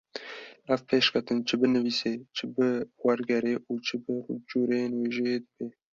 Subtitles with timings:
[0.73, 2.67] ev pêşketin çi bi nivîsê, çi bi
[3.03, 4.15] wergerê û çi bi
[4.49, 5.71] cûreyên wêjeyê dibe.